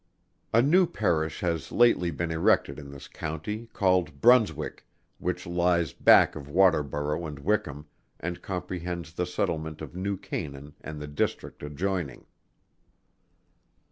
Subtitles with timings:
[0.51, 4.83] A new Parish has lately been erected in this County, called Brunswick,
[5.19, 7.85] which lies back of Waterborough and Wickham,
[8.19, 12.25] and comprehends the settlement of New Canaan and the district adjoining.